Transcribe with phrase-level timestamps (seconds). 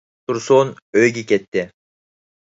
[0.29, 0.71] تۇرسۇن
[1.01, 1.67] ئۆيىگە كەتتى.